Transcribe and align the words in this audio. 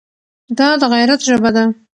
دا 0.57 0.69
د 0.81 0.83
غیرت 0.93 1.19
ژبه 1.27 1.49
ده. 1.55 1.63